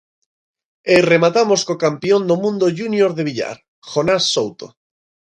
[0.93, 3.57] E rematamos co campión do mundo júnior de billar,
[3.91, 4.67] Jonás Souto.